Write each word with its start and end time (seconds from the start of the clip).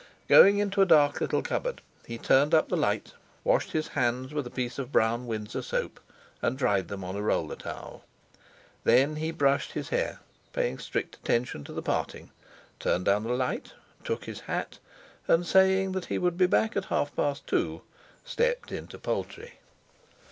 Going 0.27 0.57
into 0.57 0.81
a 0.81 0.85
dark 0.87 1.21
little 1.21 1.43
cupboard, 1.43 1.79
he 2.07 2.17
turned 2.17 2.55
up 2.55 2.69
the 2.69 2.75
light, 2.75 3.13
washed 3.43 3.73
his 3.73 3.89
hands 3.89 4.33
with 4.33 4.47
a 4.47 4.49
piece 4.49 4.79
of 4.79 4.91
brown 4.91 5.27
Windsor 5.27 5.61
soap, 5.61 5.99
and 6.41 6.57
dried 6.57 6.87
them 6.87 7.03
on 7.03 7.15
a 7.15 7.21
roller 7.21 7.55
towel. 7.55 8.03
Then 8.83 9.17
he 9.17 9.29
brushed 9.29 9.73
his 9.73 9.89
hair, 9.89 10.19
paying 10.53 10.79
strict 10.79 11.17
attention 11.17 11.63
to 11.65 11.71
the 11.71 11.83
parting, 11.83 12.31
turned 12.79 13.05
down 13.05 13.25
the 13.25 13.29
light, 13.33 13.73
took 14.03 14.25
his 14.25 14.39
hat, 14.39 14.79
and 15.27 15.45
saying 15.45 15.93
he 16.09 16.17
would 16.17 16.35
be 16.35 16.47
back 16.47 16.75
at 16.75 16.85
half 16.85 17.15
past 17.15 17.45
two, 17.45 17.83
stepped 18.25 18.71
into 18.71 18.97
the 18.97 19.01
Poultry. 19.01 19.59